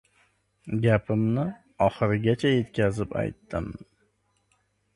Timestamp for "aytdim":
3.25-3.69